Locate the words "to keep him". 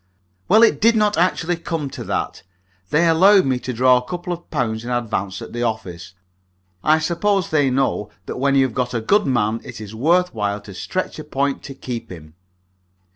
11.65-12.33